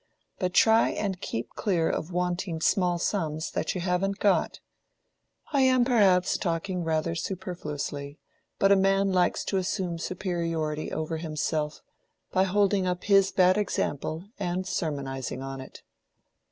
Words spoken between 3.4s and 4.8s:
that you haven't got.